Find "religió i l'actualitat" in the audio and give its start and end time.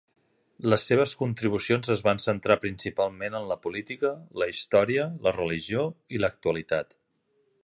5.41-7.03